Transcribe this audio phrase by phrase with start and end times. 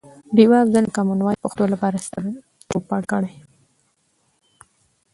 [0.35, 2.23] ډیوه افضل د کمان وایس پښتو لپاره ستر
[2.69, 3.31] چوپړ کړي.